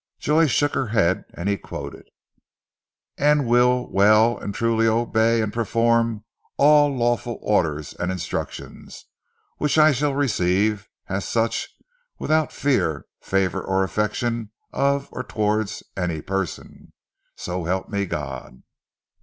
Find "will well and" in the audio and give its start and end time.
3.45-4.51